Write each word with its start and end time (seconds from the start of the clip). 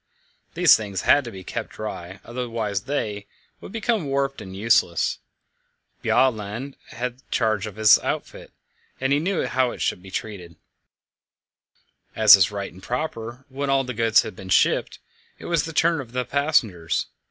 These 0.55 0.75
things 0.75 1.03
had 1.03 1.23
to 1.25 1.31
be 1.31 1.43
kept 1.43 1.73
dry, 1.73 2.19
otherwise 2.25 2.85
they, 2.85 3.27
would 3.59 3.71
become 3.71 4.05
warped 4.05 4.41
and 4.41 4.55
useless. 4.55 5.19
Bjaaland 6.03 6.73
had 6.87 7.21
charge 7.29 7.67
of 7.67 7.75
this 7.75 7.99
outfit, 7.99 8.51
and 8.99 9.13
he 9.13 9.19
knew 9.19 9.45
how 9.45 9.69
it 9.69 9.79
should 9.79 10.01
be 10.01 10.09
treated. 10.09 10.55
As 12.15 12.35
is 12.35 12.49
right 12.49 12.73
and 12.73 12.81
proper, 12.81 13.45
when 13.47 13.69
all 13.69 13.83
the 13.83 13.93
goods 13.93 14.23
had 14.23 14.35
been 14.35 14.49
shipped, 14.49 14.97
it 15.37 15.45
was 15.45 15.65
the 15.65 15.71
turn 15.73 16.01
of 16.01 16.13
the 16.13 16.25
passengers. 16.25 17.05